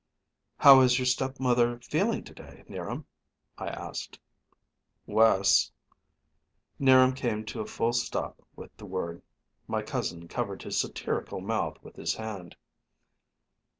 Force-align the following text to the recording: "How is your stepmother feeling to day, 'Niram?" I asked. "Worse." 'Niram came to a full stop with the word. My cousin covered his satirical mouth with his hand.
"How 0.57 0.79
is 0.81 0.97
your 0.97 1.05
stepmother 1.05 1.77
feeling 1.79 2.23
to 2.23 2.33
day, 2.33 2.63
'Niram?" 2.67 3.05
I 3.59 3.67
asked. 3.67 4.17
"Worse." 5.05 5.71
'Niram 6.79 7.13
came 7.13 7.45
to 7.45 7.61
a 7.61 7.67
full 7.67 7.93
stop 7.93 8.41
with 8.55 8.75
the 8.77 8.87
word. 8.87 9.21
My 9.67 9.83
cousin 9.83 10.27
covered 10.27 10.63
his 10.63 10.79
satirical 10.79 11.39
mouth 11.39 11.77
with 11.83 11.97
his 11.97 12.15
hand. 12.15 12.55